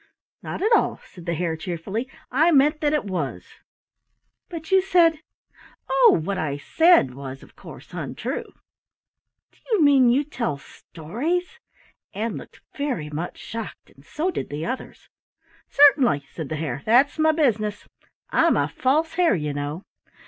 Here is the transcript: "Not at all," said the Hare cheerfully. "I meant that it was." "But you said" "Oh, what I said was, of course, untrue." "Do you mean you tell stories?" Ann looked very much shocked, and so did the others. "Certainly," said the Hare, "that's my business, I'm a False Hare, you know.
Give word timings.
"Not 0.41 0.63
at 0.63 0.71
all," 0.75 0.99
said 1.11 1.27
the 1.27 1.35
Hare 1.35 1.55
cheerfully. 1.55 2.09
"I 2.31 2.51
meant 2.51 2.81
that 2.81 2.91
it 2.91 3.05
was." 3.05 3.45
"But 4.49 4.71
you 4.71 4.81
said" 4.81 5.19
"Oh, 5.91 6.19
what 6.23 6.39
I 6.39 6.57
said 6.57 7.13
was, 7.13 7.43
of 7.43 7.55
course, 7.55 7.93
untrue." 7.93 8.51
"Do 9.51 9.59
you 9.71 9.83
mean 9.83 10.09
you 10.09 10.23
tell 10.23 10.57
stories?" 10.57 11.59
Ann 12.15 12.35
looked 12.35 12.61
very 12.75 13.11
much 13.11 13.37
shocked, 13.37 13.91
and 13.91 14.03
so 14.03 14.31
did 14.31 14.49
the 14.49 14.65
others. 14.65 15.07
"Certainly," 15.69 16.23
said 16.31 16.49
the 16.49 16.55
Hare, 16.55 16.81
"that's 16.83 17.19
my 17.19 17.31
business, 17.31 17.87
I'm 18.31 18.57
a 18.57 18.69
False 18.69 19.13
Hare, 19.13 19.35
you 19.35 19.53
know. 19.53 19.83